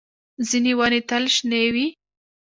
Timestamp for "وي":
1.73-1.87